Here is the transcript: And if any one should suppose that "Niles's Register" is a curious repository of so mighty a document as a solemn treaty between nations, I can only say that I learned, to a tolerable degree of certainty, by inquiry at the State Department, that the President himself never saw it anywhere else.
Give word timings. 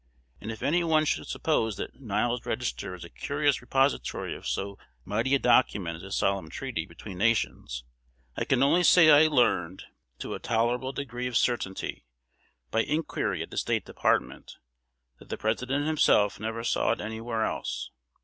And 0.41 0.51
if 0.51 0.63
any 0.63 0.83
one 0.83 1.05
should 1.05 1.27
suppose 1.27 1.75
that 1.77 2.01
"Niles's 2.01 2.43
Register" 2.47 2.95
is 2.95 3.03
a 3.05 3.09
curious 3.11 3.61
repository 3.61 4.35
of 4.35 4.47
so 4.47 4.79
mighty 5.05 5.35
a 5.35 5.37
document 5.37 5.97
as 5.97 6.01
a 6.01 6.11
solemn 6.11 6.49
treaty 6.49 6.87
between 6.87 7.19
nations, 7.19 7.83
I 8.35 8.45
can 8.45 8.63
only 8.63 8.81
say 8.81 9.05
that 9.05 9.15
I 9.15 9.27
learned, 9.27 9.83
to 10.17 10.33
a 10.33 10.39
tolerable 10.39 10.91
degree 10.91 11.27
of 11.27 11.37
certainty, 11.37 12.03
by 12.71 12.81
inquiry 12.81 13.43
at 13.43 13.51
the 13.51 13.57
State 13.57 13.85
Department, 13.85 14.55
that 15.19 15.29
the 15.29 15.37
President 15.37 15.85
himself 15.85 16.39
never 16.39 16.63
saw 16.63 16.93
it 16.93 16.99
anywhere 16.99 17.45
else. 17.45 17.91